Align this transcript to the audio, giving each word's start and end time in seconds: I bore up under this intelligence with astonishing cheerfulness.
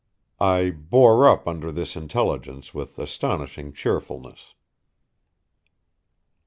I 0.39 0.71
bore 0.71 1.29
up 1.29 1.47
under 1.47 1.71
this 1.71 1.95
intelligence 1.95 2.73
with 2.73 2.97
astonishing 2.97 3.71
cheerfulness. 3.71 4.55